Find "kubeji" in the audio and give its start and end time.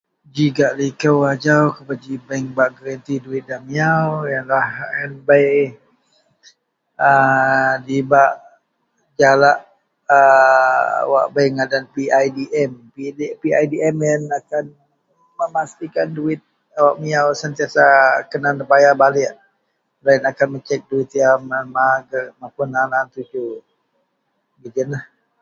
1.75-2.13